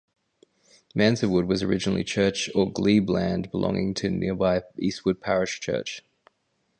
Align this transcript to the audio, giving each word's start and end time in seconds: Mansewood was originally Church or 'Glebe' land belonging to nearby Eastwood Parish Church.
Mansewood 0.95 1.45
was 1.45 1.61
originally 1.61 2.03
Church 2.03 2.49
or 2.55 2.73
'Glebe' 2.73 3.07
land 3.07 3.51
belonging 3.51 3.93
to 3.93 4.09
nearby 4.09 4.63
Eastwood 4.79 5.21
Parish 5.21 5.59
Church. 5.59 6.03